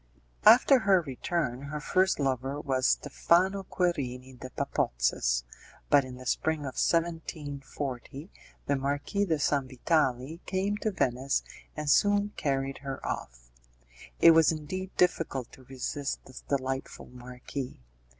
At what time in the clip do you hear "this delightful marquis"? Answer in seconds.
16.25-17.79